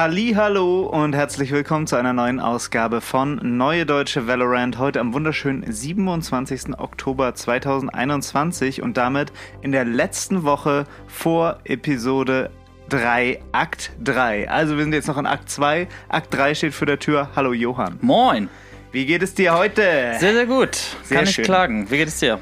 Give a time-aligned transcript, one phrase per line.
[0.00, 4.78] Hallo und herzlich willkommen zu einer neuen Ausgabe von Neue Deutsche Valorant.
[4.78, 6.78] Heute am wunderschönen 27.
[6.78, 12.50] Oktober 2021 und damit in der letzten Woche vor Episode
[12.90, 14.48] 3, Akt 3.
[14.48, 15.88] Also wir sind jetzt noch in Akt 2.
[16.08, 17.30] Akt 3 steht für der Tür.
[17.34, 17.98] Hallo Johann.
[18.00, 18.48] Moin.
[18.92, 19.82] Wie geht es dir heute?
[20.20, 20.76] Sehr, sehr gut.
[21.02, 21.40] Sehr Kann schön.
[21.40, 21.90] nicht klagen.
[21.90, 22.38] Wie geht es dir?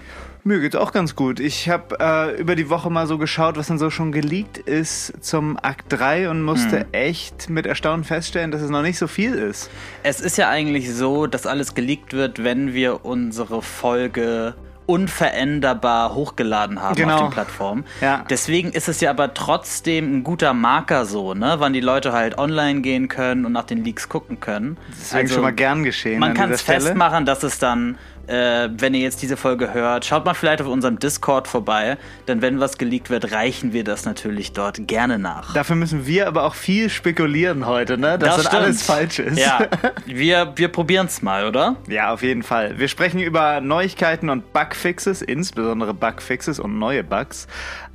[0.47, 1.41] Mir geht's auch ganz gut.
[1.41, 5.13] Ich habe äh, über die Woche mal so geschaut, was dann so schon geleakt ist
[5.21, 6.87] zum Akt 3 und musste Hm.
[6.93, 9.69] echt mit Erstaunen feststellen, dass es noch nicht so viel ist.
[10.05, 14.55] Es ist ja eigentlich so, dass alles geleakt wird, wenn wir unsere Folge
[14.87, 17.15] unveränderbar hochgeladen haben Genau.
[17.15, 17.85] auf den Plattformen.
[18.01, 18.25] Ja.
[18.31, 22.39] Deswegen ist es ja aber trotzdem ein guter Marker so, ne, wann die Leute halt
[22.39, 24.77] online gehen können und nach den Leaks gucken können.
[24.97, 26.21] Deswegen schon mal gern geschehen.
[26.21, 30.05] Man an kann es festmachen, dass es dann, äh, wenn ihr jetzt diese Folge hört,
[30.05, 31.97] schaut mal vielleicht auf unserem Discord vorbei,
[32.29, 35.53] denn wenn was geleakt wird, reichen wir das natürlich dort gerne nach.
[35.55, 38.19] Dafür müssen wir aber auch viel spekulieren heute, ne?
[38.19, 38.63] Dass das, stimmt.
[38.63, 39.39] alles falsch ist.
[39.39, 39.61] Ja,
[40.07, 41.77] wir, wir probieren es mal, oder?
[41.89, 42.79] ja, auf jeden Fall.
[42.79, 47.47] Wir sprechen über Neuigkeiten und Bugfixes, insbesondere Bugfixes und neue Bugs,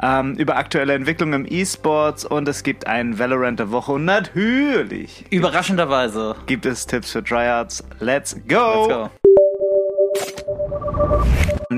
[0.02, 5.26] ähm, über aktuelle Entwicklungen im E-Sports und es gibt einen Valorant der Woche und natürlich
[5.30, 6.36] Überraschenderweise.
[6.45, 7.84] gibt es Tipps für Tryhards.
[8.00, 8.88] Let's go!
[8.88, 9.20] Let's go.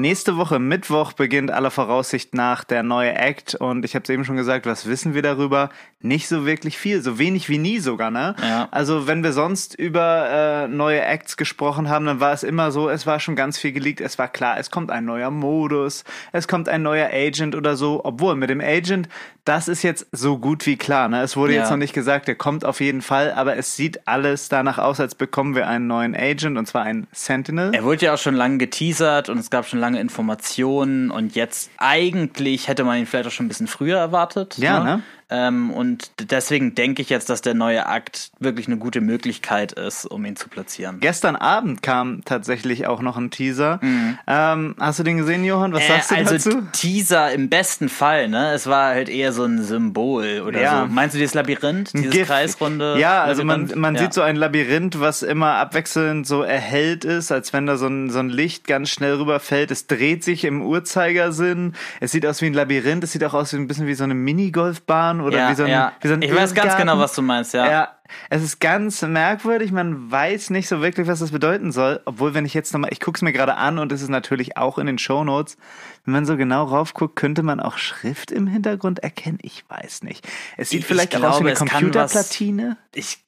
[0.04, 4.26] Nächste Woche Mittwoch beginnt aller Voraussicht nach der neue Act und ich habe es eben
[4.26, 5.70] schon gesagt, was wissen wir darüber?
[6.02, 8.36] Nicht so wirklich viel, so wenig wie nie sogar, ne?
[8.42, 8.68] Ja.
[8.72, 12.90] Also wenn wir sonst über äh, neue Acts gesprochen haben, dann war es immer so,
[12.90, 16.50] es war schon ganz viel geleakt, es war klar, es kommt ein neuer Modus, es
[16.50, 19.08] kommt ein neuer Agent oder so, obwohl mit dem Agent,
[19.46, 21.22] das ist jetzt so gut wie klar, ne?
[21.22, 21.62] Es wurde Ja.
[21.62, 25.00] jetzt noch nicht gesagt, der kommt auf jeden Fall, aber es sieht alles danach aus,
[25.00, 27.74] als bekommen wir einen neuen Agent und zwar einen Sentinel.
[27.74, 31.72] Er wurde ja auch schon lange geteasert und es gab schon lange Informationen und jetzt
[31.78, 34.58] eigentlich hätte man ihn vielleicht auch schon ein bisschen früher erwartet.
[34.58, 35.04] Ja, ne?
[35.30, 40.06] Ähm, und deswegen denke ich jetzt, dass der neue Akt wirklich eine gute Möglichkeit ist,
[40.06, 41.00] um ihn zu platzieren.
[41.00, 43.80] Gestern Abend kam tatsächlich auch noch ein Teaser.
[44.28, 45.74] Ähm, hast du den gesehen, Johann?
[45.74, 46.62] Was Äh, sagst du also dazu?
[46.74, 48.52] Teaser im besten Fall, ne?
[48.54, 50.82] Es war halt eher so ein Symbol oder Ja.
[50.88, 50.94] so.
[50.94, 52.28] Meinst du dieses Labyrinth, dieses GIF.
[52.28, 52.98] kreisrunde?
[53.00, 53.82] Ja, also man, Labyrinth?
[53.82, 54.02] man Ja.
[54.02, 58.10] sieht so ein Labyrinth, was immer abwechselnd so erhellt ist, als wenn da so ein,
[58.10, 59.72] so ein Licht ganz schnell rüberfällt.
[59.72, 61.74] Es dreht sich im Uhrzeigersinn.
[62.00, 63.04] Es sieht aus wie ein Labyrinth.
[63.04, 65.64] Es sieht auch aus wie ein bisschen wie so eine Minigolfbahn oder ja, wie so
[65.64, 65.94] ein, ja.
[66.02, 67.70] wie so ein Ich weiß ganz genau, was du meinst, ja.
[67.70, 67.98] Ja,
[68.30, 69.72] es ist ganz merkwürdig.
[69.72, 72.02] Man weiß nicht so wirklich, was das bedeuten soll.
[72.06, 74.58] Obwohl, wenn ich jetzt nochmal, ich gucke es mir gerade an und es ist natürlich
[74.58, 75.58] auch in den Shownotes.
[76.06, 79.40] Wenn man so genau raufguckt, könnte man auch Schrift im Hintergrund erkennen.
[79.42, 80.28] Ich weiß nicht.
[80.58, 82.78] Es sieht Ich- vielleicht ich auch aus wie glaube, eine Computerplatine.
[82.94, 83.20] ich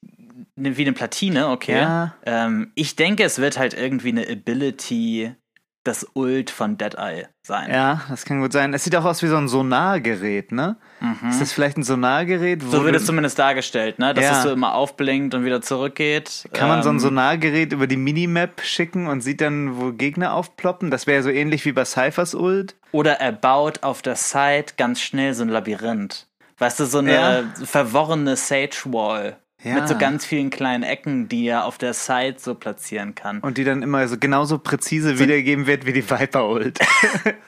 [0.56, 1.80] ne, wie eine Platine, okay.
[1.80, 2.14] Ja.
[2.26, 5.34] Ähm, ich denke, es wird halt irgendwie eine Ability,
[5.86, 7.72] das Ult von Deadeye sein.
[7.72, 8.74] Ja, das kann gut sein.
[8.74, 10.78] Es sieht auch aus wie so ein Sonargerät, ne?
[11.30, 12.64] Ist das vielleicht ein Sonargerät?
[12.64, 12.70] Mhm.
[12.72, 14.14] So wird es zumindest dargestellt, ne?
[14.14, 14.32] Dass Ja.
[14.38, 16.50] es so immer aufblinkt und wieder zurückgeht.
[16.54, 20.34] Kann man so ein Ähm, Sonargerät über die Minimap schicken und sieht dann, wo Gegner
[20.34, 20.90] aufploppen?
[20.92, 22.76] Das wäre so ähnlich wie bei Cyphers Ult.
[22.92, 26.28] Oder er baut auf der Side ganz schnell so ein Labyrinth.
[26.58, 27.44] Weißt du, so eine Ja.
[27.64, 29.38] verworrene Sage Wall.
[29.66, 29.74] Ja.
[29.74, 33.40] Mit so ganz vielen kleinen Ecken, die er auf der Side so platzieren kann.
[33.40, 36.80] Und die dann immer so genauso präzise wiedergeben wird wie die Viper Ult.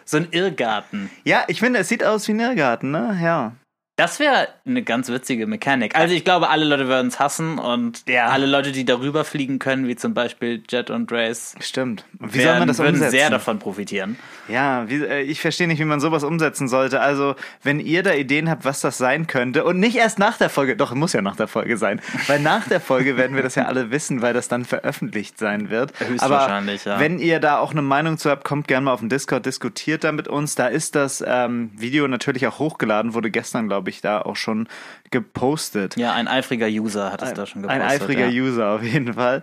[0.03, 1.09] So ein Irrgarten.
[1.25, 3.19] ja, ich finde, es sieht aus wie ein Irrgarten, ne?
[3.21, 3.53] Ja.
[3.97, 5.95] Das wäre eine ganz witzige Mechanik.
[5.95, 8.27] Also ich glaube, alle Leute würden es hassen und Ja.
[8.27, 12.05] alle Leute, die darüber fliegen können, wie zum Beispiel Jet und Race, Stimmt.
[12.19, 13.11] Und wie werden, soll man das würden umsetzen?
[13.11, 14.17] sehr davon profitieren.
[14.47, 17.01] Ja, wie, äh, ich verstehe nicht, wie man sowas umsetzen sollte.
[17.01, 20.49] Also, wenn ihr da Ideen habt, was das sein könnte, und nicht erst nach der
[20.49, 23.55] Folge, doch, muss ja nach der Folge sein, weil nach der Folge werden wir das
[23.55, 25.93] ja alle wissen, weil das dann veröffentlicht sein wird.
[25.99, 26.99] Höchstwahrscheinlich, Aber ja.
[26.99, 30.03] wenn ihr da auch eine Meinung zu habt, kommt gerne mal auf den Discord, diskutiert
[30.03, 30.55] da mit uns.
[30.55, 34.67] Da ist das ähm, Video natürlich auch hochgeladen, wurde gestern, glaube ich, da auch schon
[35.11, 35.97] gepostet.
[35.97, 37.83] Ja, ein eifriger User hat es da schon gepostet.
[37.83, 38.43] Ein eifriger ja.
[38.43, 39.41] User auf jeden Fall.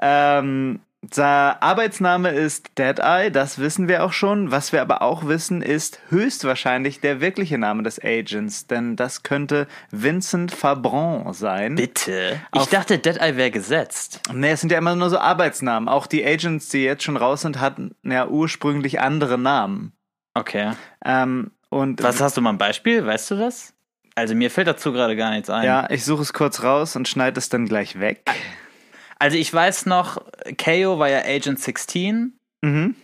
[0.00, 4.50] Ähm, sein Arbeitsname ist Deadeye, das wissen wir auch schon.
[4.52, 9.66] Was wir aber auch wissen, ist höchstwahrscheinlich der wirkliche Name des Agents, denn das könnte
[9.90, 11.74] Vincent Fabron sein.
[11.74, 12.40] Bitte?
[12.54, 14.20] Ich Auf- dachte, Deadeye wäre gesetzt.
[14.32, 15.88] Nee, es sind ja immer nur so Arbeitsnamen.
[15.88, 19.92] Auch die Agents, die jetzt schon raus sind, hatten ja ursprünglich andere Namen.
[20.34, 20.70] Okay.
[21.04, 23.04] Ähm, und Was hast du mal ein Beispiel?
[23.04, 23.74] Weißt du das?
[24.14, 25.64] Also mir fällt dazu gerade gar nichts ein.
[25.64, 28.30] ja, ich suche es kurz raus und schneide es dann gleich weg.
[29.22, 30.16] Also ich weiß noch,
[30.58, 32.32] KO war ja Agent 16.
[32.60, 32.96] Mhm.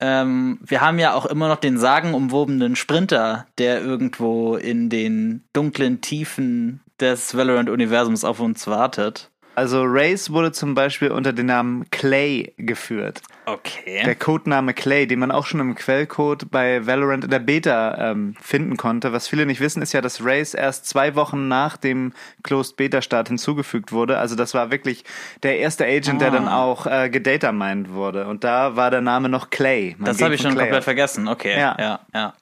[0.00, 6.00] Ähm, wir haben ja auch immer noch den sagenumwobenen Sprinter, der irgendwo in den dunklen
[6.00, 9.30] Tiefen des Valorant-Universums auf uns wartet.
[9.60, 13.20] Also Race wurde zum Beispiel unter dem Namen Clay geführt.
[13.44, 14.00] Okay.
[14.06, 18.34] Der Codename Clay, den man auch schon im Quellcode bei Valorant in der Beta ähm,
[18.40, 19.12] finden konnte.
[19.12, 23.02] Was viele nicht wissen, ist ja, dass Race erst zwei Wochen nach dem Closed Beta
[23.02, 24.16] Start hinzugefügt wurde.
[24.16, 25.04] Also das war wirklich
[25.42, 26.30] der erste Agent, der Ah.
[26.30, 28.28] dann auch äh, gedatamined wurde.
[28.28, 29.94] Und da war der Name noch Clay.
[29.98, 30.84] Man das habe ich schon Clay komplett aus.
[30.84, 31.28] vergessen.
[31.28, 31.58] Okay.
[31.58, 31.76] Ja.
[31.78, 32.32] ja, ja.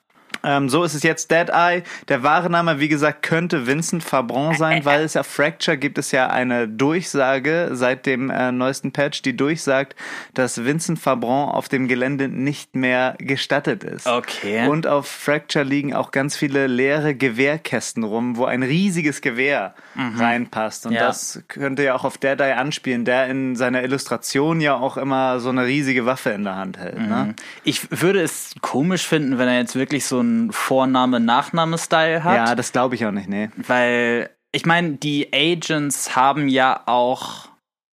[0.49, 1.83] Ähm, so ist es jetzt Dead Eye.
[2.09, 6.11] Der wahre Name, wie gesagt, könnte Vincent Fabron sein, weil es auf Fracture gibt es
[6.11, 9.95] ja eine Durchsage seit dem äh, neuesten Patch, die durchsagt,
[10.33, 14.07] dass Vincent Fabron auf dem Gelände nicht mehr gestattet ist.
[14.07, 14.67] Okay.
[14.69, 19.75] Und auf Fracture liegen auch ganz viele leere Gewehrkästen rum, wo ein riesiges Gewehr
[20.17, 20.87] reinpasst.
[20.87, 21.09] Und Ja.
[21.09, 25.41] das könnte ja auch auf Dead Eye anspielen, der in seiner Illustration ja auch immer
[25.41, 26.99] so eine riesige Waffe in der Hand hält.
[26.99, 27.35] Ne?
[27.65, 32.37] Ich würde es komisch finden, wenn er jetzt wirklich so einen Vorname-Nachname-Style hat.
[32.37, 33.51] Ja, das glaube ich auch nicht, nee.
[33.57, 37.49] Weil, ich meine, die Agents haben ja auch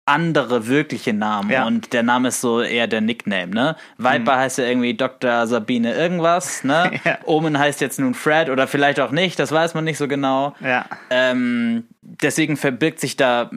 [0.06, 1.66] andere wirkliche Namen Ja.
[1.66, 3.78] und der Name ist so eher der Nickname, ne?
[3.98, 5.48] Viper heißt ja irgendwie Dr.
[5.48, 6.92] Sabine irgendwas, ne?
[7.06, 7.20] Ja.
[7.24, 10.56] Omen heißt jetzt nun Fred oder vielleicht auch nicht, das weiß man nicht so genau.
[10.60, 10.86] Ja.
[11.10, 13.50] Ähm, deswegen verbirgt sich da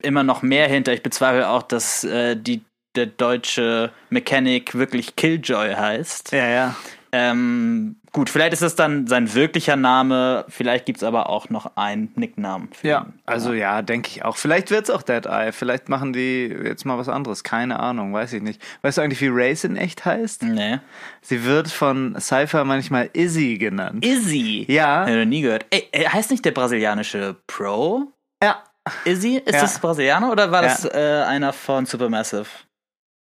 [0.00, 0.92] immer noch mehr hinter.
[0.92, 2.62] Ich bezweifle auch, dass äh, die,
[2.94, 6.30] der deutsche Mechanic wirklich Killjoy heißt.
[6.30, 6.76] Ja, ja.
[7.12, 11.76] Ähm, gut, vielleicht ist es dann sein wirklicher Name, vielleicht gibt es aber auch noch
[11.76, 12.70] einen Nicknamen.
[12.72, 13.20] Für Ja, ihn.
[13.26, 14.36] also ja, denke ich auch.
[14.36, 15.52] Vielleicht wird's auch Dead Eye.
[15.52, 17.44] Vielleicht machen die jetzt mal was anderes.
[17.44, 18.60] Keine Ahnung, weiß ich nicht.
[18.82, 20.42] Weißt du eigentlich, wie Race in echt heißt?
[20.42, 20.78] Nee.
[21.22, 24.04] Sie wird von Cypher manchmal Izzy genannt.
[24.04, 24.64] Izzy.
[24.68, 25.06] Ja.
[25.08, 25.66] Noch nie gehört.
[25.70, 28.12] Ey, heißt nicht der brasilianische Pro?
[28.42, 28.62] Ja.
[29.04, 29.36] Izzy?
[29.44, 29.60] Ist Ja.
[29.62, 30.68] das Brasilianer oder war Ja.
[30.68, 32.46] das äh, einer von Supermassive?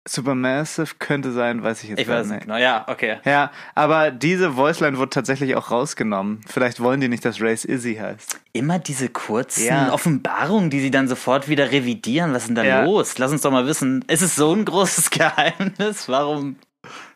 [0.08, 2.58] Supermassive könnte sein, weiß ich jetzt Ich gar weiß nicht genau.
[2.58, 3.18] Ja, okay.
[3.26, 6.42] Ja, aber diese Voiceline wurde tatsächlich auch rausgenommen.
[6.48, 8.40] Vielleicht wollen die nicht, dass Race Izzy heißt.
[8.54, 9.94] Immer diese kurzen Ja.
[9.94, 12.34] Offenbarungen, die sie dann sofort wieder revidieren.
[12.34, 12.84] Was ist denn da Ja.
[12.84, 13.18] los?
[13.18, 14.04] Lass uns doch mal wissen.
[14.08, 16.08] Ist es so ein großes Geheimnis?
[16.10, 16.56] Warum?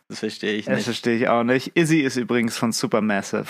[0.08, 0.84] Das verstehe ich Das nicht.
[0.84, 1.76] verstehe ich auch nicht.
[1.76, 3.46] Izzy ist übrigens von Supermassive.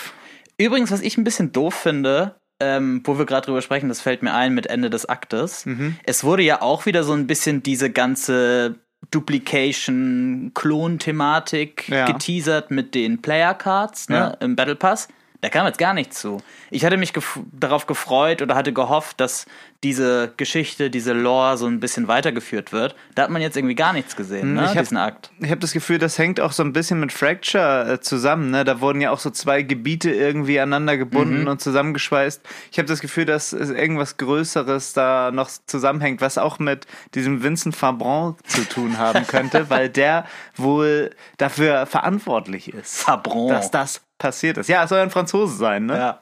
[0.56, 4.22] Übrigens, was ich ein bisschen doof finde, ähm, wo wir gerade drüber sprechen, das fällt
[4.22, 5.66] mir ein mit Ende des Aktes.
[5.66, 5.96] Mhm.
[6.04, 8.76] Es wurde ja auch wieder so ein bisschen diese ganze
[9.10, 12.06] Duplication, Klon-Thematik Ja.
[12.06, 14.26] geteasert mit den Player Cards ne, Ja.
[14.40, 15.08] im Battle Pass.
[15.40, 16.42] Da kam jetzt gar nichts zu.
[16.70, 19.44] Ich hatte mich gef darauf gefreut oder hatte gehofft, dass
[19.82, 22.94] diese Geschichte, diese Lore so ein bisschen weitergeführt wird.
[23.14, 25.30] Da hat man jetzt irgendwie gar nichts gesehen, ne, Hm, ich hab- diesen Akt.
[25.40, 28.50] Ich habe das Gefühl, das hängt auch so ein bisschen mit Fracture äh, zusammen.
[28.50, 28.64] Ne?
[28.64, 31.48] Da wurden ja auch so zwei Gebiete irgendwie aneinander gebunden Mhm.
[31.48, 32.40] und zusammengeschweißt.
[32.72, 37.42] Ich habe das Gefühl, dass es irgendwas Größeres da noch zusammenhängt, was auch mit diesem
[37.42, 40.24] Vincent Fabron zu tun haben könnte, weil der
[40.56, 43.48] wohl dafür verantwortlich ist, Fabron.
[43.50, 44.68] dass das passiert ist.
[44.68, 45.96] Ja, es soll ein Franzose sein, ne?
[45.96, 46.18] Ja.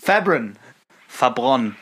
[0.00, 0.54] Fabron.
[1.08, 1.76] Fabron.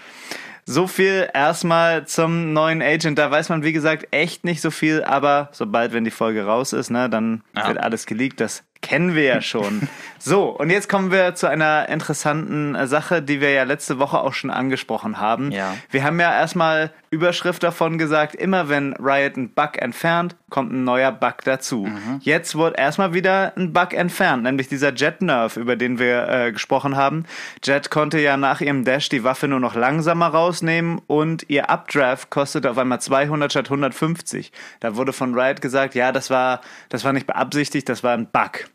[0.66, 3.18] So viel erstmal zum neuen Agent.
[3.18, 6.72] Da weiß man, wie gesagt, echt nicht so viel, aber sobald, wenn die Folge raus
[6.72, 7.68] ist, ne, dann Ja.
[7.68, 8.40] wird alles geleakt.
[8.40, 9.88] Das kennen wir ja schon.
[10.18, 14.20] so, und jetzt kommen wir zu einer interessanten äh, Sache, die wir ja letzte Woche
[14.20, 15.52] auch schon angesprochen haben.
[15.52, 15.76] Ja.
[15.90, 20.84] Wir haben ja erstmal Überschrift davon gesagt, immer wenn Riot einen Bug entfernt, kommt ein
[20.84, 21.86] neuer Bug dazu.
[21.86, 22.20] Mhm.
[22.22, 26.52] Jetzt wurde erstmal wieder ein Bug entfernt, nämlich dieser Jet Nerf, über den wir äh,
[26.52, 27.24] gesprochen haben.
[27.64, 32.30] Jet konnte ja nach ihrem Dash die Waffe nur noch langsamer rausnehmen und ihr Updraft
[32.30, 34.52] kostete auf einmal 200 statt 150.
[34.78, 38.26] Da wurde von Riot gesagt, ja, das war, das war nicht beabsichtigt, das war ein
[38.26, 38.69] Bug.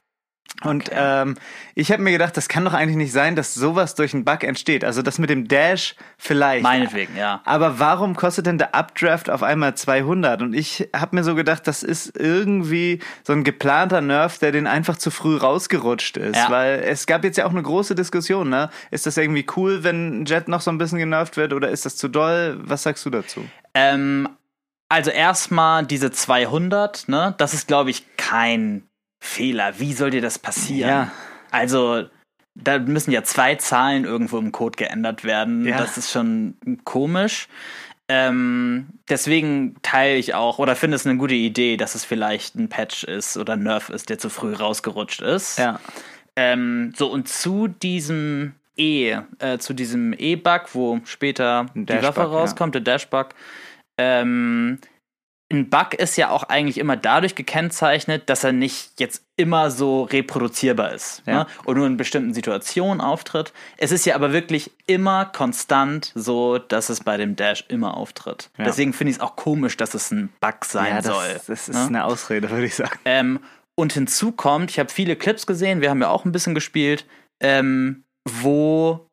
[0.64, 0.96] Und Okay.
[0.98, 1.36] ähm,
[1.74, 4.44] ich habe mir gedacht, das kann doch eigentlich nicht sein, dass sowas durch einen Bug
[4.44, 4.86] entsteht.
[4.86, 6.64] Also das mit dem Dash vielleicht.
[6.64, 7.42] Meinetwegen, ja.
[7.46, 10.42] Aber warum kostet denn der Updraft auf einmal 200?
[10.42, 14.66] Und ich habe mir so gedacht, das ist irgendwie so ein geplanter Nerf, der den
[14.68, 16.38] einfach zu früh rausgerutscht ist.
[16.38, 16.50] Ja.
[16.50, 18.70] Weil es gab jetzt ja auch eine große Diskussion, ne?
[18.92, 21.86] Ist das irgendwie cool, wenn ein Jet noch so ein bisschen genervt wird oder ist
[21.86, 22.60] das zu doll?
[22.64, 23.46] Was sagst du dazu?
[23.74, 24.30] Ähm,
[24.88, 27.36] also erstmal diese 200, ne?
[27.38, 28.84] Das ist, glaube ich, kein
[29.26, 29.80] Fehler.
[29.80, 30.90] Wie soll dir das passieren?
[30.90, 31.12] Ja.
[31.52, 32.06] Also,
[32.56, 35.66] da müssen ja zwei Zahlen irgendwo im Code geändert werden.
[35.66, 35.78] Ja.
[35.78, 37.48] Das ist schon komisch.
[38.08, 42.70] Ähm, deswegen teile ich auch oder finde es eine gute Idee, dass es vielleicht ein
[42.70, 45.58] Patch ist oder ein Nerf ist, der zu früh rausgerutscht ist.
[45.58, 45.80] Ja.
[46.36, 52.76] Ähm, so, und zu diesem E, äh, zu diesem E-Bug, wo später die Waffe rauskommt,
[52.76, 53.30] der Dash-Bug,
[53.98, 54.80] ähm,
[55.52, 60.04] ein Bug ist ja auch eigentlich immer dadurch gekennzeichnet, dass er nicht jetzt immer so
[60.04, 61.34] reproduzierbar ist Ja.
[61.44, 61.48] ne?
[61.66, 63.54] und nur in bestimmten Situationen auftritt.
[63.78, 68.50] Es ist ja aber wirklich immer konstant so, dass es bei dem Dash immer auftritt.
[68.58, 68.64] Ja.
[68.66, 71.28] Deswegen finde ich es auch komisch, dass es ein Bug sein Ja, das, soll.
[71.34, 71.86] das ist ne?
[71.86, 72.98] eine Ausrede, würde ich sagen.
[73.06, 73.40] Ähm,
[73.76, 77.06] Und hinzu kommt, ich habe viele Clips gesehen, wir haben ja auch ein bisschen gespielt,
[77.40, 79.10] ähm, wo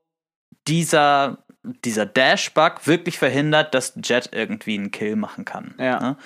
[0.69, 5.75] dieser, dieser Dash-Bug wirklich verhindert, dass Jet irgendwie einen Kill machen kann.
[5.79, 6.01] Ja.
[6.01, 6.17] Ne?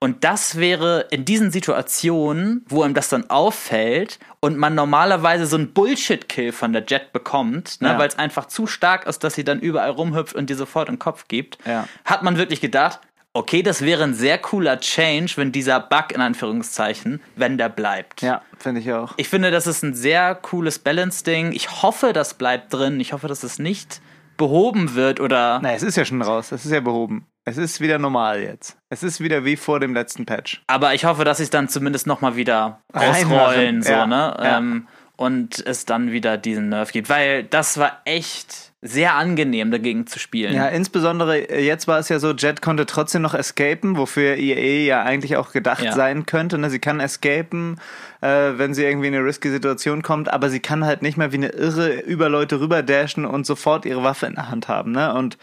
[0.00, 5.54] Und das wäre in diesen Situationen, wo ihm das dann auffällt und man normalerweise so
[5.56, 7.98] einen Bullshit-Kill von der Jet bekommt, ne, Ja.
[7.98, 10.98] weil es einfach zu stark ist, dass sie dann überall rumhüpft und dir sofort den
[10.98, 11.86] Kopf gibt, Ja.
[12.04, 12.98] hat man wirklich gedacht,
[13.32, 18.22] okay, das wäre ein sehr cooler Change, wenn dieser Bug in Anführungszeichen, wenn der bleibt.
[18.22, 19.14] Ja, finde ich auch.
[19.18, 21.52] Ich finde, das ist ein sehr cooles Balance-Ding.
[21.52, 22.98] Ich hoffe, das bleibt drin.
[22.98, 24.00] Ich hoffe, dass es nicht
[24.36, 25.60] behoben wird oder.
[25.62, 26.52] Na, es ist ja schon raus.
[26.52, 27.26] Es ist ja behoben.
[27.44, 28.76] Es ist wieder normal jetzt.
[28.88, 30.62] Es ist wieder wie vor dem letzten Patch.
[30.68, 34.36] Aber ich hoffe, dass sie es dann zumindest nochmal wieder ausrollen, so, Ja, ne?
[34.38, 34.58] ja.
[34.58, 34.86] Ähm,
[35.16, 37.08] und es dann wieder diesen Nerf gibt.
[37.08, 40.54] Weil das war echt sehr angenehm, dagegen zu spielen.
[40.54, 44.84] Ja, insbesondere äh, jetzt war es ja so, Jet konnte trotzdem noch escapen, wofür EA
[44.84, 45.92] ja eigentlich auch gedacht Ja.
[45.92, 46.58] sein könnte.
[46.58, 46.68] Ne?
[46.68, 47.80] Sie kann escapen,
[48.22, 51.30] äh, wenn sie irgendwie in eine risky Situation kommt, aber sie kann halt nicht mehr
[51.30, 54.90] wie eine Irre über Leute rüber dashen und sofort ihre Waffe in der Hand haben.
[54.90, 55.14] Ne?
[55.14, 55.38] Und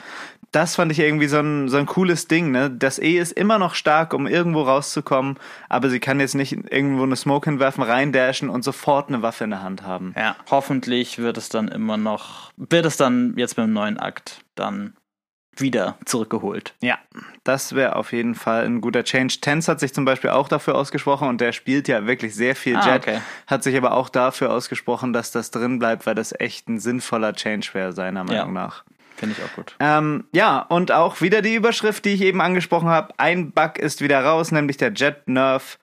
[0.51, 2.51] das fand ich irgendwie so ein, so ein cooles Ding.
[2.51, 2.69] Ne?
[2.71, 5.37] Das E ist immer noch stark, um irgendwo rauszukommen,
[5.67, 9.51] aber sie kann jetzt nicht irgendwo eine Smoke hinwerfen, reindashen und sofort eine Waffe in
[9.51, 10.13] der Hand haben.
[10.17, 14.93] Ja, hoffentlich wird es dann immer noch, wird es dann jetzt beim neuen Akt dann
[15.55, 16.73] wieder zurückgeholt.
[16.81, 16.97] Ja,
[17.43, 19.39] das wäre auf jeden Fall ein guter Change.
[19.41, 22.77] Tense hat sich zum Beispiel auch dafür ausgesprochen und der spielt ja wirklich sehr viel
[22.77, 23.19] Ah, Jet, okay.
[23.47, 27.33] hat sich aber auch dafür ausgesprochen, dass das drin bleibt, weil das echt ein sinnvoller
[27.33, 28.83] Change wäre, seiner Meinung nach.
[29.19, 29.75] Finde ich auch gut.
[29.81, 33.13] Ähm, ja, und auch wieder die Überschrift, die ich eben angesprochen habe.
[33.17, 35.77] Ein Bug ist wieder raus, nämlich der Jet Nerf.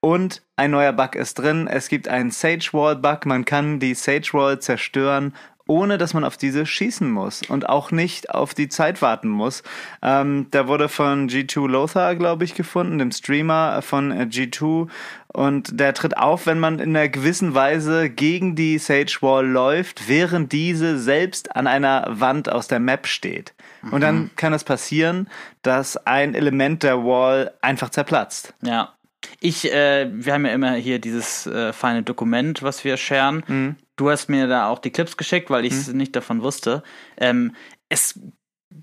[0.00, 1.68] Und ein neuer Bug ist drin.
[1.68, 3.26] Es gibt einen Sage Wall Bug.
[3.26, 5.36] Man kann die Sage Wall zerstören,
[5.70, 9.62] ohne dass man auf diese schießen muss und auch nicht auf die Zeit warten muss.
[10.02, 14.88] Ähm, da wurde von G2 Lothar, glaube ich, gefunden, dem Streamer von äh, G2.
[15.28, 20.08] Und der tritt auf, wenn man in einer gewissen Weise gegen die Sage Wall läuft,
[20.08, 23.54] während diese selbst an einer Wand aus der Map steht.
[23.92, 25.28] Und dann kann es passieren,
[25.62, 28.54] dass ein Element der Wall einfach zerplatzt.
[28.60, 28.92] Ja.
[29.40, 33.44] Ich, äh, wir haben ja immer hier dieses äh, feine Dokument, was wir sharen.
[33.46, 33.76] Mhm.
[33.96, 36.82] Du hast mir da auch die Clips geschickt, weil ich es nicht davon wusste.
[37.18, 37.54] Ähm,
[37.88, 38.18] es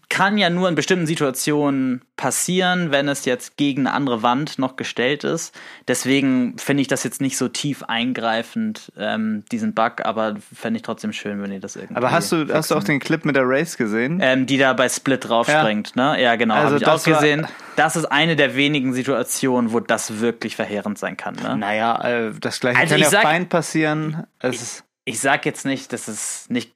[0.10, 4.75] kann ja nur in bestimmten Situationen passieren, wenn es jetzt gegen eine andere Wand noch
[4.75, 5.56] gestellt ist.
[5.88, 10.84] Deswegen finde ich das jetzt nicht so tief eingreifend, ähm, diesen Bug, aber fände ich
[10.84, 11.96] trotzdem schön, wenn ihr das irgendwie.
[11.96, 14.20] Aber hast du, hast du auch den Clip mit der Race gesehen?
[14.22, 16.22] ähm, die da bei Split draufspringt, ne?
[16.22, 17.48] Ja, genau, Also habe ich das auch war- gesehen.
[17.75, 21.56] Das ist eine der wenigen Situationen, wo das wirklich verheerend sein kann, ne?
[21.56, 24.24] Naja, äh, das gleiche Also kann ich ja sag- fein passieren.
[24.39, 26.74] Es ist, Ich sag jetzt nicht, dass es nicht,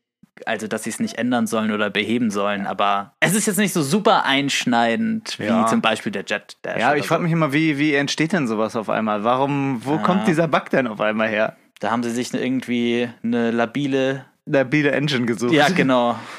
[0.47, 3.73] also dass sie es nicht ändern sollen oder beheben sollen, aber es ist jetzt nicht
[3.73, 5.65] so super einschneidend wie Ja.
[5.67, 6.79] zum Beispiel der Jet Dash.
[6.79, 7.23] ja, ich frage so.
[7.23, 9.23] mich immer, wie, wie entsteht denn sowas auf einmal?
[9.23, 9.97] Warum, wo Ah.
[9.99, 11.55] kommt dieser Bug denn auf einmal her?
[11.79, 14.25] Da haben sie sich irgendwie eine labile.
[14.45, 15.53] Beat Engine gesucht.
[15.53, 16.17] Ja, genau.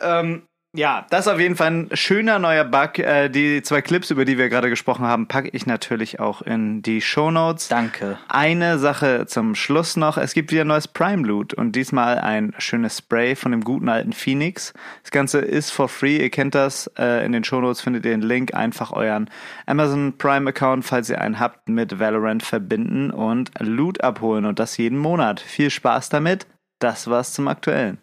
[0.00, 0.42] Ähm,
[0.74, 2.98] ja, das ist auf jeden Fall ein schöner neuer Bug.
[2.98, 6.82] Äh, die zwei Clips, über die wir gerade gesprochen haben, packe ich natürlich auch in
[6.82, 7.68] die Show Notes.
[7.68, 8.18] Danke.
[8.28, 10.18] Eine Sache zum Schluss noch.
[10.18, 14.12] Es gibt wieder neues Prime Loot und diesmal ein schönes Spray von dem guten alten
[14.12, 14.74] Phoenix.
[15.02, 16.18] Das Ganze ist for free.
[16.18, 16.86] Ihr kennt das.
[16.98, 18.52] Äh, in den Shownotes findet ihr den Link.
[18.52, 19.30] Einfach euren
[19.64, 24.76] Amazon Prime Account, falls ihr einen habt, mit Valorant verbinden und Loot abholen und das
[24.76, 25.40] jeden Monat.
[25.40, 26.46] Viel Spaß damit.
[26.78, 27.96] Das war's zum Aktuellen.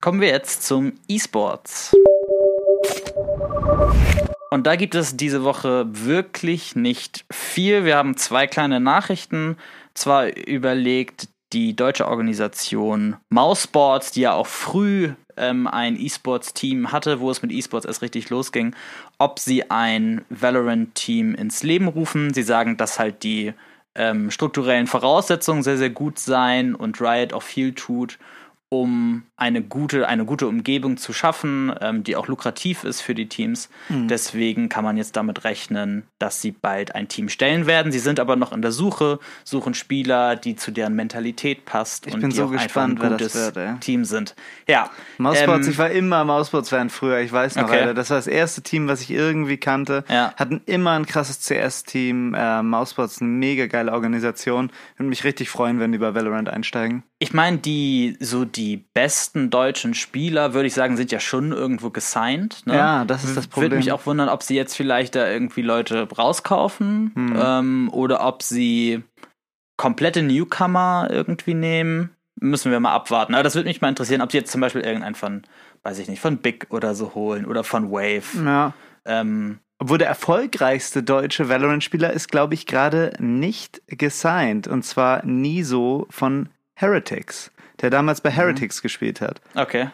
[0.00, 1.94] Kommen wir jetzt zum E-Sports.
[4.50, 7.84] Und da gibt es diese Woche wirklich nicht viel.
[7.84, 9.56] Wir haben zwei kleine Nachrichten.
[9.94, 17.30] Zwar überlegt die deutsche Organisation Mousesports, die ja auch früh ähm, ein E-Sports-Team hatte, wo
[17.30, 18.74] es mit E-Sports erst richtig losging,
[19.18, 22.34] ob sie ein Valorant-Team ins Leben rufen.
[22.34, 23.54] Sie sagen, dass halt die
[23.94, 28.18] ähm, strukturellen Voraussetzungen sehr, sehr gut seien und Riot auch viel tut,
[28.68, 33.28] um eine gute, eine gute Umgebung zu schaffen, ähm, die auch lukrativ ist für die
[33.28, 33.68] Teams.
[33.88, 37.90] Deswegen kann man jetzt damit rechnen, dass sie bald ein Team stellen werden.
[37.90, 42.20] Sie sind aber noch in der Suche, suchen Spieler, die zu deren Mentalität passt und
[42.20, 43.80] bin die so auch einfach gespannt, ein gutes wird.
[43.80, 44.36] Team sind.
[44.68, 44.90] Ja.
[45.18, 47.80] Mousebots, ähm, ich war immer Mousebots-Fan früher, ich weiß noch, Okay.
[47.80, 47.94] Alter.
[47.94, 50.04] Das war das erste Team, was ich irgendwie kannte.
[50.08, 50.32] Ja.
[50.36, 52.34] Hatten immer ein krasses CS-Team.
[52.34, 54.70] Äh, Mousebots, eine mega geile Organisation.
[54.96, 57.02] Würde mich richtig freuen, wenn die bei Valorant einsteigen.
[57.18, 61.90] Ich meine, die so die besten deutschen Spieler, würde ich sagen, sind ja schon irgendwo
[61.90, 62.62] gesigned.
[62.66, 62.74] Ne?
[62.76, 63.70] Ja, das ist das Problem.
[63.70, 67.36] Würde mich auch wundern, ob sie jetzt vielleicht da irgendwie Leute rauskaufen Hm.
[67.40, 69.02] ähm, oder ob sie
[69.76, 72.10] komplette Newcomer irgendwie nehmen.
[72.40, 73.34] Müssen wir mal abwarten.
[73.34, 75.42] Aber das würde mich mal interessieren, ob sie jetzt zum Beispiel irgendeinen von,
[75.82, 78.44] weiß ich nicht, von Big oder so holen oder von Wave.
[78.44, 78.72] Ja.
[79.04, 84.66] Ähm, Obwohl der erfolgreichste deutsche Valorant-Spieler ist, glaube ich, gerade nicht gesigned.
[84.66, 87.50] Und zwar Niso von Heretics,
[87.80, 88.82] der damals bei Heretics mhm.
[88.82, 89.40] gespielt hat.
[89.54, 89.88] Okay.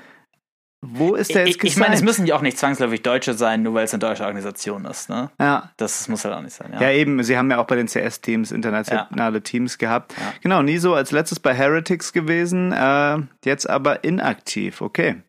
[0.80, 3.62] Wo ist der jetzt Ich, ich meine, es müssen ja auch nicht zwangsläufig Deutsche sein,
[3.62, 5.28] nur weil es eine deutsche Organisation ist, ne?
[5.40, 5.72] Ja.
[5.76, 6.80] Das muss halt auch nicht sein, ja.
[6.80, 7.20] Ja, eben.
[7.24, 9.40] Sie haben ja auch bei den CS-Teams internationale ja.
[9.40, 10.14] Teams gehabt.
[10.16, 10.34] Ja.
[10.40, 14.80] Genau, Niso als letztes bei Heretics gewesen, äh, jetzt aber inaktiv.
[14.80, 15.22] Okay.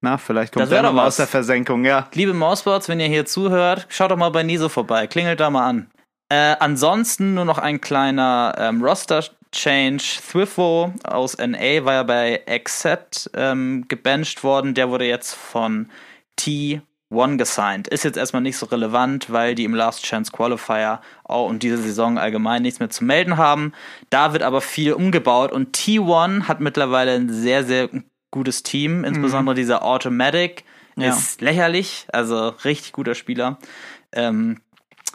[0.00, 2.08] Na, vielleicht kommt er noch aus der Versenkung, ja.
[2.12, 5.68] Liebe Mausbots, wenn ihr hier zuhört, schaut doch mal bei Niso vorbei, klingelt da mal
[5.68, 5.90] an.
[6.28, 8.82] Äh, ansonsten nur noch ein kleiner ähm,
[9.56, 10.20] Roster-Change.
[10.30, 14.74] Thwifo aus NA war ja bei Exet ähm, gebencht worden.
[14.74, 15.88] Der wurde jetzt von
[16.38, 17.88] T1 gesigned.
[17.88, 21.78] Ist jetzt erstmal nicht so relevant, weil die im Last Chance Qualifier auch und diese
[21.78, 23.72] Saison allgemein nichts mehr zu melden haben.
[24.10, 27.88] Da wird aber viel umgebaut und T1 hat mittlerweile ein sehr, sehr
[28.30, 29.04] gutes Team.
[29.04, 29.58] Insbesondere mhm.
[29.58, 30.64] dieser Automatic
[30.96, 31.08] ja.
[31.08, 33.58] ist lächerlich, also richtig guter Spieler.
[34.12, 34.60] Ähm,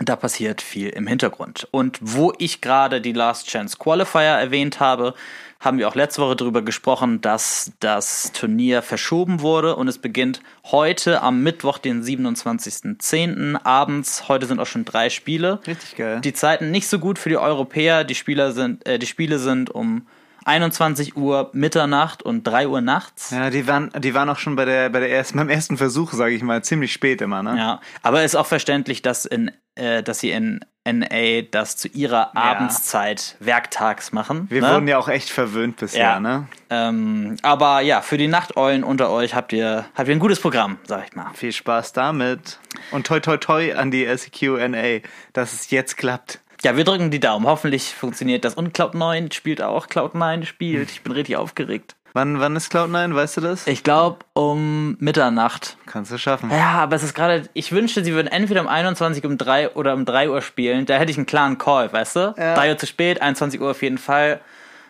[0.09, 1.67] da passiert viel im Hintergrund.
[1.71, 5.13] Und wo ich gerade die Last Chance Qualifier erwähnt habe,
[5.59, 10.41] haben wir auch letzte Woche darüber gesprochen, dass das Turnier verschoben wurde und es beginnt
[10.65, 13.63] heute am Mittwoch, den 27.10.
[13.63, 14.27] abends.
[14.27, 15.59] Heute sind auch schon drei Spiele.
[15.67, 16.19] Richtig geil.
[16.21, 18.03] Die Zeiten nicht so gut für die Europäer.
[18.03, 20.07] Die Spieler sind, äh, die Spiele sind um
[20.45, 23.31] 21 Uhr Mitternacht und 3 Uhr nachts.
[23.31, 26.13] Ja, die waren, die waren auch schon bei der, bei der ersten, beim ersten Versuch,
[26.13, 27.57] sage ich mal, ziemlich spät immer, ne?
[27.57, 32.31] Ja, aber ist auch verständlich, dass in, äh, dass sie in NA das zu ihrer
[32.33, 32.41] ja.
[32.41, 34.47] Abendszeit werktags machen.
[34.49, 34.69] Wir ne?
[34.69, 36.19] wurden ja auch echt verwöhnt bisher, ja.
[36.19, 36.47] ne?
[36.69, 40.79] Ähm, aber ja, für die Nachteulen unter euch habt ihr, habt ihr ein gutes Programm,
[40.87, 41.27] sag ich mal.
[41.33, 42.59] Viel Spaß damit.
[42.91, 46.40] Und toi toi toi an die SEQ NA, dass es jetzt klappt.
[46.63, 47.45] Ja, wir drücken die Daumen.
[47.45, 48.53] Hoffentlich funktioniert das.
[48.53, 49.87] Und Cloud9 spielt auch.
[49.87, 50.91] Cloud9 spielt.
[50.91, 51.95] Ich bin richtig aufgeregt.
[52.13, 53.15] Wann, wann ist Cloud9?
[53.15, 53.67] Weißt du das?
[53.67, 55.77] Ich glaube um Mitternacht.
[55.85, 56.51] Kannst du schaffen.
[56.51, 59.93] Ja, aber es ist gerade, ich wünschte, sie würden entweder um 21 um 3 oder
[59.93, 60.85] um 3 Uhr spielen.
[60.85, 62.35] Da hätte ich einen klaren Call, weißt du?
[62.37, 62.55] Ja.
[62.55, 64.41] 3 Uhr zu spät, 21 Uhr auf jeden Fall.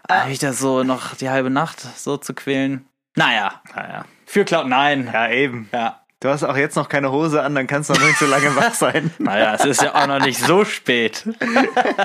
[0.07, 0.27] Ah.
[0.29, 2.85] ich das so noch die halbe Nacht so zu quälen.
[3.15, 3.61] Naja.
[3.75, 4.05] Naja.
[4.25, 5.13] Für Cloud9.
[5.13, 5.69] Ja, eben.
[5.71, 6.00] Ja.
[6.21, 8.55] Du hast auch jetzt noch keine Hose an, dann kannst du noch nicht so lange
[8.55, 9.09] wach sein.
[9.17, 11.25] naja, es ist ja auch noch nicht so spät.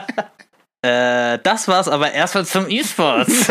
[0.83, 3.49] äh, das war's aber erstmal zum E-Sports.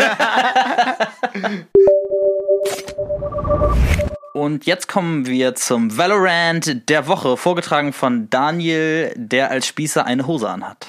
[4.34, 10.26] Und jetzt kommen wir zum Valorant der Woche, vorgetragen von Daniel, der als Spießer eine
[10.26, 10.88] Hose anhat.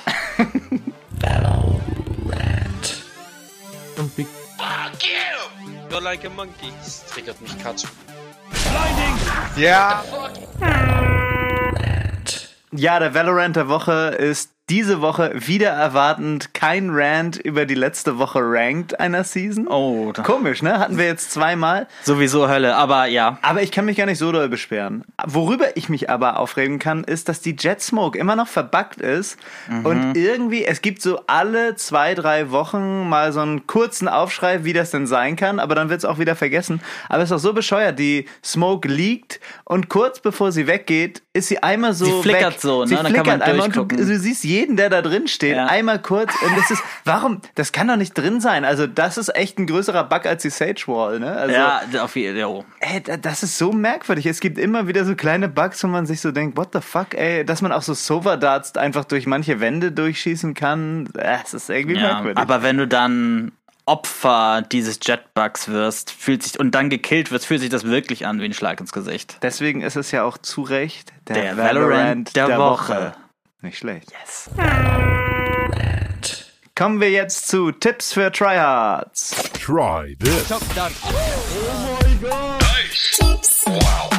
[1.21, 3.03] Valorant.
[3.95, 4.25] Fuck
[5.03, 5.37] you!
[5.91, 6.73] You're like a monkey.
[6.83, 7.85] Das triggert mich Katsch.
[9.56, 10.04] Ja.
[12.71, 18.17] Ja, der Valorant der Woche ist diese Woche wieder erwartend kein Rant über die letzte
[18.17, 19.65] Woche Ranked einer Season.
[19.65, 20.77] Oh, komisch, ne?
[20.77, 21.88] Hatten wir jetzt zweimal.
[22.03, 23.39] Sowieso Hölle, aber ja.
[23.43, 25.06] Aber ich kann mich gar nicht so doll beschweren.
[25.25, 29.38] Worüber ich mich aber aufregen kann, ist, dass die Jet Smoke immer noch verbuggt ist
[29.69, 29.86] mhm.
[29.86, 34.73] und irgendwie, es gibt so alle zwei, drei Wochen mal so einen kurzen Aufschrei, wie
[34.73, 36.82] das denn sein kann, aber dann wird es auch wieder vergessen.
[37.08, 41.47] Aber es ist auch so bescheuert, die Smoke liegt und kurz bevor sie weggeht, ist
[41.47, 42.06] sie einmal so.
[42.06, 42.62] Sie flickert weg.
[42.62, 42.88] so, ne?
[42.88, 45.67] Sie dann flickert einmal und du, du siehst jeden, der da drin steht, ja.
[45.67, 46.33] einmal kurz.
[46.41, 47.41] Und das ist, warum?
[47.55, 48.65] Das kann doch nicht drin sein.
[48.65, 51.31] Also, das ist echt ein größerer Bug als die Sage Wall, ne?
[51.33, 52.65] Also, ja, auf jeden Fall.
[52.79, 54.25] Ey, das ist so merkwürdig.
[54.25, 57.13] Es gibt immer wieder so kleine Bugs, wo man sich so denkt, what the fuck,
[57.13, 61.09] ey, dass man auch so Sofa Darts einfach durch manche Wände durchschießen kann.
[61.13, 62.37] Das ist irgendwie ja, merkwürdig.
[62.37, 63.51] Aber wenn du dann
[63.87, 68.41] Opfer dieses Jetbugs wirst, fühlt sich und dann gekillt wirst, fühlt sich das wirklich an
[68.41, 69.37] wie ein Schlag ins Gesicht.
[69.41, 72.93] Deswegen ist es ja auch zu Recht der, der Valorant, Valorant der, der Woche.
[72.93, 73.13] Woche.
[73.67, 74.13] Nicht schlecht.
[74.13, 74.49] Yes.
[76.73, 79.36] Kommen wir jetzt zu Tipps für Tryhards.
[79.60, 80.49] Try this.
[80.49, 80.58] Oh
[82.01, 82.62] my god.
[82.62, 83.19] Nice.
[83.19, 84.16] Tipps wow.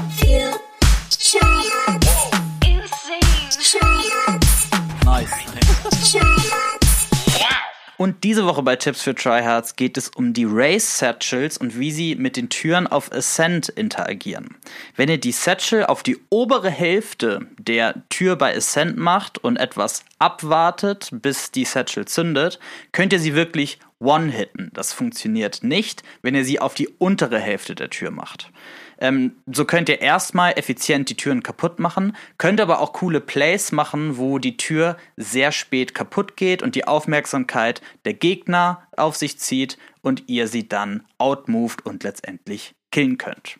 [7.98, 11.90] Und diese Woche bei Tipps für Tryhards geht es um die Race Satchels und wie
[11.90, 14.56] sie mit den Türen auf Ascent interagieren.
[14.94, 20.04] Wenn ihr die Satchel auf die obere Hälfte der Tür bei Ascent macht und etwas
[20.20, 22.60] abwartet, bis die Satchel zündet,
[22.92, 24.70] könnt ihr sie wirklich one-hitten.
[24.74, 28.52] Das funktioniert nicht, wenn ihr sie auf die untere Hälfte der Tür macht.
[29.00, 33.72] Ähm, so könnt ihr erstmal effizient die Türen kaputt machen, könnt aber auch coole Plays
[33.72, 39.38] machen, wo die Tür sehr spät kaputt geht und die Aufmerksamkeit der Gegner auf sich
[39.38, 43.58] zieht und ihr sie dann outmoved und letztendlich killen könnt.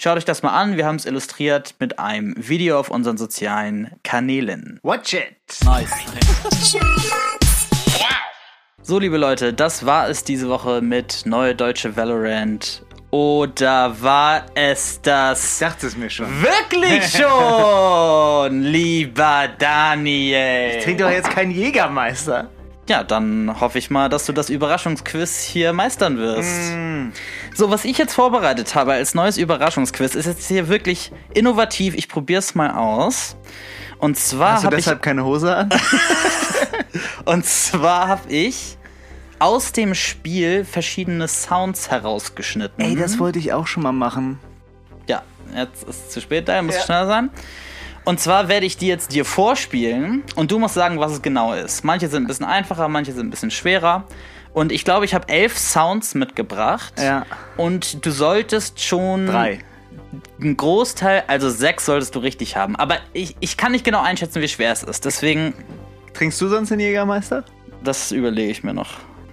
[0.00, 3.90] Schaut euch das mal an, wir haben es illustriert mit einem Video auf unseren sozialen
[4.04, 4.78] Kanälen.
[4.84, 5.36] Watch it!
[5.64, 5.90] Nice.
[8.80, 15.00] So, liebe Leute, das war es diese Woche mit Neue Deutsche Valorant Oder war es
[15.00, 16.26] das Ich dachte es mir schon.
[16.42, 20.80] wirklich schon, lieber Daniel?
[20.82, 22.50] Trink doch jetzt keinen Jägermeister.
[22.88, 26.72] Ja, dann hoffe ich mal, dass du das Überraschungsquiz hier meistern wirst.
[26.72, 27.12] Mm.
[27.54, 31.94] So, was ich jetzt vorbereitet habe als neues Überraschungsquiz, ist jetzt hier wirklich innovativ.
[31.94, 33.36] Ich probiere es mal aus.
[33.98, 35.70] Und zwar Hast du habe ich, deshalb keine Hose an?
[37.26, 38.77] und zwar habe ich
[39.40, 42.82] aus dem Spiel verschiedene Sounds herausgeschnitten.
[42.84, 44.38] Ey, das wollte ich auch schon mal machen.
[45.08, 45.22] Ja,
[45.54, 46.82] jetzt ist es zu spät, da muss Ja.
[46.82, 47.30] schneller sein.
[48.04, 51.52] Und zwar werde ich die jetzt dir vorspielen und du musst sagen, was es genau
[51.52, 51.84] ist.
[51.84, 54.04] Manche sind ein bisschen einfacher, manche sind ein bisschen schwerer.
[54.54, 56.94] Und ich glaube, ich habe elf Sounds mitgebracht.
[56.98, 57.26] Ja.
[57.58, 59.58] Und du solltest schon Drei.
[60.40, 62.76] einen Großteil, also sechs solltest du richtig haben.
[62.76, 65.04] Aber ich, ich kann nicht genau einschätzen, wie schwer es ist.
[65.04, 65.52] Deswegen,
[66.14, 67.44] Trinkst du sonst den Jägermeister?
[67.84, 68.88] das überlege ich mir noch.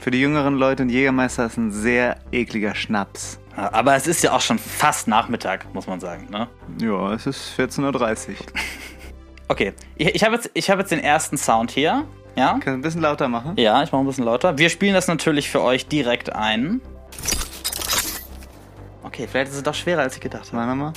[0.06, 3.40] Für die jüngeren Leute, ein Jägermeister ist ein sehr ekliger Schnaps.
[3.56, 6.28] Aber es ist ja auch schon fast Nachmittag, muss man sagen.
[6.30, 6.48] Ne?
[6.80, 8.36] Ja, es ist 14.30 Uhr.
[9.48, 12.06] Okay, ich, ich habe jetzt, ich hab jetzt den ersten Sound hier.
[12.36, 12.60] Ja?
[12.64, 13.54] Du ein bisschen lauter machen?
[13.58, 14.60] Ja, ich mache ein bisschen lauter.
[14.60, 16.82] Wir spielen das natürlich für euch direkt ein.
[19.02, 20.58] Okay, vielleicht ist es doch schwerer, als ich gedacht habe.
[20.58, 20.94] Machen wir mal.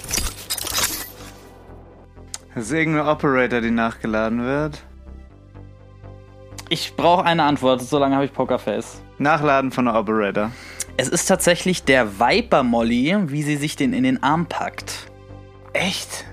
[2.54, 4.82] Das ist irgendeine Operator, die nachgeladen wird.
[6.70, 9.00] Ich brauche eine Antwort, solange habe ich Pokerface.
[9.16, 10.50] Nachladen von der Operator.
[10.98, 15.06] Es ist tatsächlich der Viper Molly, wie sie sich den in den Arm packt.
[15.72, 16.26] Echt?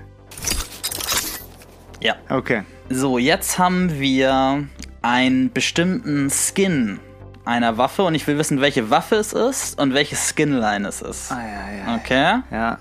[2.02, 2.16] Ja.
[2.28, 2.64] Okay.
[2.90, 4.64] So, jetzt haben wir
[5.00, 7.00] einen bestimmten Skin
[7.46, 11.32] einer Waffe und ich will wissen, welche Waffe es ist und welche Skinline es ist.
[11.32, 11.96] Ah, ja, ja.
[11.96, 12.42] Okay?
[12.50, 12.78] Ja.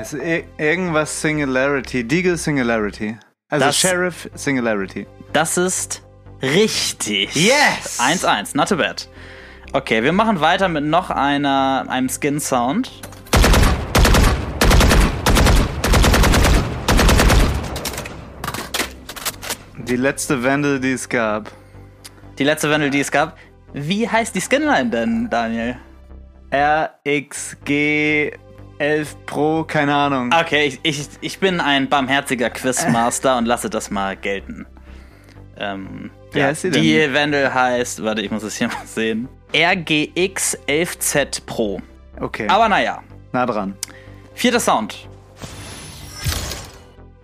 [0.00, 2.02] Es ist ir irgendwas Singularity.
[2.04, 3.18] Deagle Singularity.
[3.50, 5.06] Also Das- Sheriff Singularity.
[5.34, 6.02] Das ist
[6.40, 7.34] richtig.
[7.34, 8.00] Yes!
[8.00, 9.06] 1-1, not too bad.
[9.74, 12.90] Okay, wir machen weiter mit noch einer, einem Skin-Sound.
[19.76, 21.50] Die letzte Wende, die es gab.
[22.38, 23.36] Die letzte Wendel, die es gab.
[23.72, 25.76] Wie heißt die Skinline denn, Daniel?
[26.52, 28.32] RXG
[28.80, 30.30] 11 Pro, keine Ahnung.
[30.32, 34.66] Okay, ich, ich, ich bin ein barmherziger Quizmaster und lasse das mal gelten.
[35.58, 36.82] Ähm, Wie heißt sie denn?
[36.82, 39.28] Die Wendel heißt, warte, ich muss es hier mal sehen.
[39.54, 41.82] RGX 11Z Pro.
[42.18, 43.76] Okay, Aber naja, nah dran.
[44.34, 45.06] vierter Sound.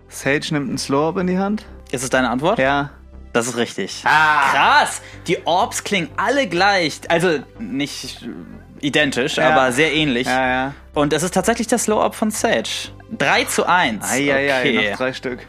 [0.09, 1.65] Sage nimmt einen Slow-Up in die Hand.
[1.91, 2.59] Ist es deine Antwort?
[2.59, 2.91] Ja.
[3.33, 4.03] Das ist richtig.
[4.05, 4.51] Ah!
[4.51, 5.01] Krass!
[5.27, 7.01] Die Orbs klingen alle gleich.
[7.09, 8.27] Also nicht
[8.81, 9.49] identisch, Ja.
[9.49, 10.27] aber sehr ähnlich.
[10.27, 10.73] Ja, ja.
[10.93, 12.69] Und es ist tatsächlich der Slow-Up von Sage.
[13.17, 14.03] 3 zu 1.
[14.03, 14.89] Eieiei, okay.
[14.91, 15.39] noch drei Stück.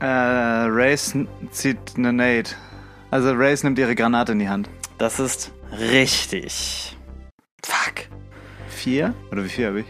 [0.00, 1.14] Äh, Race
[1.50, 2.50] zieht eine Nade.
[3.10, 4.68] Also Race nimmt ihre Granate in die Hand.
[4.98, 6.96] Das ist richtig.
[7.64, 8.06] Fuck.
[8.68, 9.14] Vier?
[9.30, 9.86] Oder wie viel habe ich?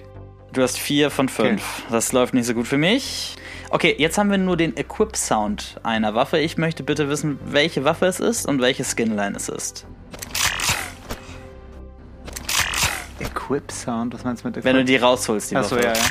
[0.52, 1.60] Du hast 4 von 5.
[1.90, 3.34] Das läuft nicht so gut für mich.
[3.74, 6.38] Okay, jetzt haben wir nur den Equip-Sound einer Waffe.
[6.38, 9.84] Ich möchte bitte wissen, welche Waffe es ist und welche Skinline es ist.
[13.18, 14.14] Equip Sound?
[14.14, 14.64] Was meinst du mit Equip?
[14.64, 15.86] Wenn du die rausholst, die Achso, Waffe.
[15.88, 16.02] ja, ja.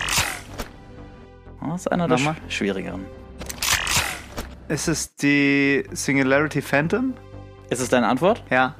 [1.62, 3.06] Oh, das ist einer der sch schwierigeren.
[4.68, 7.14] Ist es die Singularity Phantom?
[7.70, 8.44] Ist es deine Antwort?
[8.50, 8.76] Ja.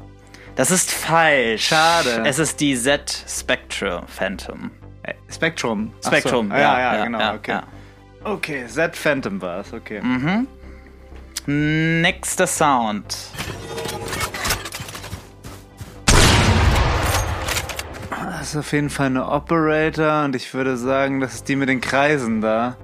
[0.58, 1.68] Das ist falsch.
[1.68, 2.24] Schade.
[2.26, 4.72] Es ist die Z Spectre Phantom.
[5.04, 5.94] Äh, Spectrum.
[6.00, 6.10] Ach so.
[6.10, 7.34] Spectrum, Ah, ja, ja, genau.
[7.36, 7.52] okay.
[7.52, 7.64] ja.
[8.24, 10.02] Okay, Z Phantom war es, okay.
[11.46, 13.16] Nächster Sound.
[18.10, 21.70] Das ist auf jeden Fall eine Operator und ich würde sagen, das ist die mit
[21.70, 22.76] den Kreisen da.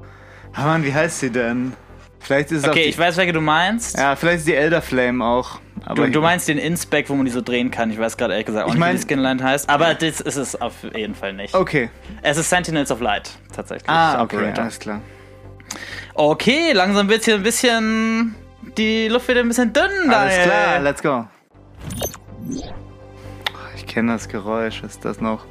[0.53, 1.73] Ah Mann, wie heißt sie denn?
[2.19, 3.97] Vielleicht ist es Okay, die, ich weiß, welche du meinst.
[3.97, 5.59] Ja, vielleicht ist die Elder Flame auch.
[5.85, 7.91] Aber Du, du meinst den Inspec, wo man die so drehen kann.
[7.91, 9.69] Ich weiß gerade ehrlich gesagt auch Ich nicht, mein- wie die Skinline heißt.
[9.69, 11.53] Aber das ist es auf jeden Fall nicht.
[11.55, 11.89] Okay.
[12.21, 13.89] Es ist Sentinels of Light, tatsächlich.
[13.89, 15.01] Ah, okay, alles klar.
[16.15, 18.35] Okay, langsam wird hier ein bisschen.
[18.77, 20.43] Die Luft wird ein bisschen dünn, Alles Daniel.
[20.43, 21.25] klar, let's go.
[23.75, 25.45] Ich kenne das Geräusch, was ist das noch?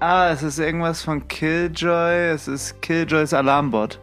[0.00, 2.30] Ah, es ist irgendwas von Killjoy.
[2.30, 3.98] Es ist Killjoys Alarmbot.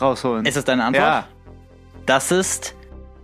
[0.00, 0.44] Rausholen.
[0.46, 1.04] Ist es deine Antwort?
[1.04, 1.28] Ja.
[2.06, 2.74] Das ist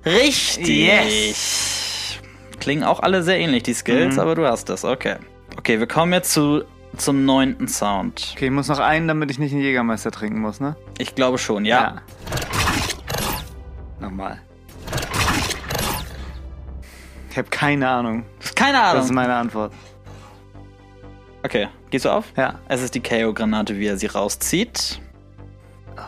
[0.05, 0.69] richtig.
[0.87, 2.19] Yes.
[2.61, 4.21] Klingen auch alle sehr ähnlich, die Skills, Mhm.
[4.21, 4.85] aber du hast das.
[4.85, 5.17] Okay.
[5.59, 6.65] Okay, wir kommen jetzt zu,
[6.97, 8.33] zum neunten Sound.
[8.35, 10.77] Okay, ich muss noch einen, damit ich nicht einen Jägermeister trinken muss, ne?
[10.99, 12.03] Ich glaube schon, ja.
[14.01, 14.41] Nochmal.
[17.31, 18.25] Ich habe keine Ahnung.
[18.55, 19.05] Keine Das Ahnung.
[19.05, 19.73] ist meine Antwort.
[21.45, 22.27] Okay, gehst du auf?
[22.37, 22.61] Ja.
[22.69, 25.01] Es ist die KO-Granate, wie er sie rauszieht.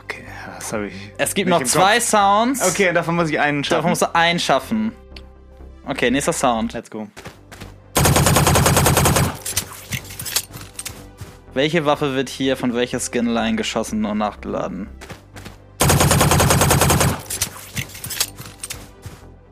[0.05, 0.25] Okay,
[0.61, 0.93] sorry.
[1.19, 2.05] Es gibt noch zwei Kopf.
[2.05, 2.63] Sounds.
[2.71, 3.89] Okay, davon muss ich einen Davon schaffen.
[3.91, 4.93] musst du einen schaffen.
[5.87, 6.73] Okay, nächster Sound.
[6.73, 7.09] Let's go.
[11.55, 14.89] Welche Waffe wird hier von welcher Skinline geschossen und nachgeladen?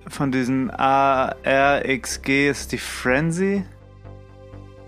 [0.08, 3.64] Von diesen ARXG ist die Frenzy?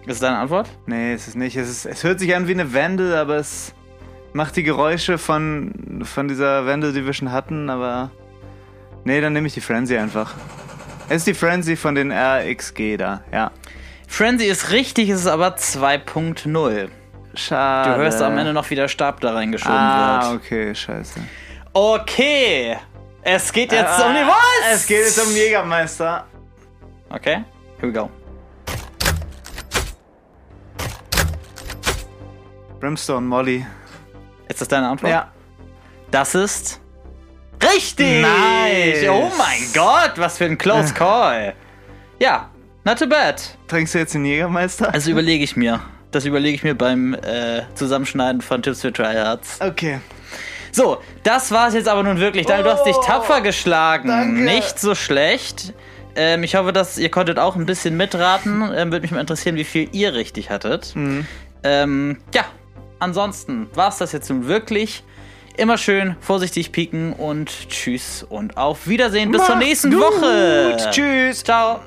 [0.07, 0.68] Ist deine Antwort?
[0.87, 1.57] Nee, es ist nicht.
[1.57, 3.72] Es, ist, es hört sich an wie eine Vandal, aber es
[4.33, 8.11] macht die Geräusche von, von dieser Vandal, die wir schon hatten, aber.
[9.05, 10.35] Nee, dann nehme ich die Frenzy einfach.
[11.09, 13.53] Es ist die Frenzy von den RXG da, ja.
[14.09, 16.88] Frenzy ist richtig, es ist aber 2.0.
[17.35, 17.97] Du Schade.
[17.97, 20.40] hörst am Ende noch, wie der Stab da reingeschoben Ah, wird.
[20.40, 21.20] okay, scheiße.
[21.73, 22.77] Okay.
[23.23, 24.75] Es geht jetzt um die Ah, was?
[24.75, 26.27] Es geht jetzt um Jägermeister.
[27.11, 27.44] Okay,
[27.81, 28.11] here we go.
[32.81, 33.66] Brimstone Molly.
[34.49, 35.11] Ist das deine Antwort?
[35.11, 35.33] Ja.
[36.11, 36.81] Das ist
[37.62, 38.23] richtig.
[38.23, 39.09] Nice.
[39.09, 41.55] Oh mein Gott, was für ein close call.
[42.20, 42.51] Ja,
[42.85, 43.42] not too bad.
[43.68, 44.92] Trinkst du jetzt den Jägermeister?
[44.92, 45.81] Also überlege ich mir.
[46.14, 49.61] Das überlege ich mir beim äh, Zusammenschneiden von Tipps für Tryhards.
[49.61, 50.00] Okay.
[50.72, 52.46] So, das war's jetzt aber nun wirklich.
[52.46, 54.09] Daniel, du hast dich Oh, tapfer geschlagen.
[54.09, 54.40] danke.
[54.42, 55.72] Nicht so schlecht.
[56.16, 58.62] Ähm, ich hoffe, dass ihr konntet auch ein bisschen mitraten.
[58.74, 60.94] Ähm, Würde mich mal interessieren, wie viel ihr richtig hattet.
[60.94, 61.27] Mhm.
[61.64, 62.44] Ähm, ja,
[62.98, 65.03] ansonsten war's das jetzt nun wirklich.
[65.57, 70.00] Immer schön vorsichtig pieken und tschüss und auf Wiedersehen bis zur Macht's nächsten gut.
[70.00, 70.77] Woche.
[70.90, 71.44] Tschüss.
[71.44, 71.81] Ciao.